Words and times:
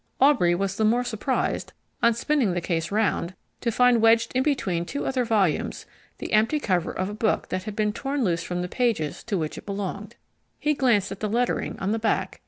Aubrey 0.19 0.55
was 0.55 0.77
the 0.77 0.83
more 0.83 1.03
surprised, 1.03 1.73
on 2.01 2.15
spinning 2.15 2.47
the 2.47 2.53
the 2.55 2.61
case 2.61 2.91
round, 2.91 3.35
to 3.59 3.71
find 3.71 4.01
wedged 4.01 4.31
in 4.33 4.41
between 4.41 4.83
two 4.83 5.05
other 5.05 5.23
volumes 5.23 5.85
the 6.17 6.33
empty 6.33 6.59
cover 6.59 6.91
of 6.91 7.07
a 7.07 7.13
book 7.13 7.49
that 7.49 7.65
had 7.65 7.75
been 7.75 7.93
torn 7.93 8.23
loose 8.23 8.41
from 8.41 8.63
the 8.63 8.67
pages 8.67 9.23
to 9.25 9.37
which 9.37 9.59
it 9.59 9.65
belonged. 9.67 10.15
He 10.57 10.73
glanced 10.73 11.11
at 11.11 11.19
the 11.19 11.29
lettering 11.29 11.77
on 11.77 11.91
the 11.91 11.99
back. 11.99 12.39